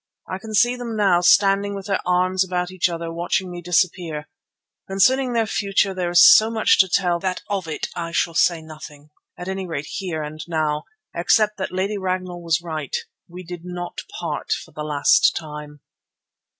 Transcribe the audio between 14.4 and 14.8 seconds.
for